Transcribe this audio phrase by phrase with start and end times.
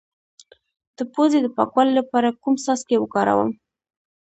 [0.97, 3.51] د پوزې د پاکوالي لپاره کوم څاڅکي وکاروم؟